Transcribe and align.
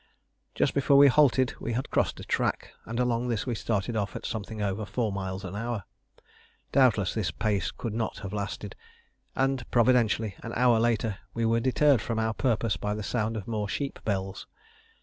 Just 0.55 0.73
before 0.73 0.97
we 0.97 1.09
halted 1.09 1.53
we 1.59 1.73
had 1.73 1.91
crossed 1.91 2.19
a 2.19 2.23
track, 2.23 2.71
and 2.85 2.99
along 2.99 3.27
this 3.27 3.45
we 3.45 3.53
started 3.53 3.95
off 3.95 4.15
at 4.15 4.25
something 4.25 4.59
over 4.59 4.83
four 4.83 5.11
miles 5.11 5.45
an 5.45 5.55
hour. 5.55 5.83
Doubtless 6.71 7.13
this 7.13 7.29
pace 7.29 7.69
could 7.69 7.93
not 7.93 8.17
have 8.21 8.33
lasted, 8.33 8.75
and 9.35 9.63
providentially, 9.69 10.33
an 10.41 10.53
hour 10.55 10.79
later, 10.79 11.19
we 11.35 11.45
were 11.45 11.59
deterred 11.59 12.01
from 12.01 12.17
our 12.17 12.33
purpose 12.33 12.77
by 12.77 12.95
the 12.95 13.03
sound 13.03 13.37
of 13.37 13.47
more 13.47 13.69
sheep 13.69 13.99
bells. 14.03 14.47